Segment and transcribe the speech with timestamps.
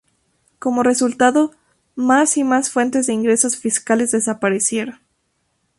[0.57, 1.51] Como resultado,
[1.93, 4.99] más y más fuentes de ingresos fiscales desaparecieron.